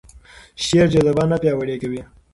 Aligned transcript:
شعر 0.65 0.87
جذبه 0.93 1.23
نه 1.31 1.37
پیاوړې 1.41 1.75
کوي. 1.81 2.01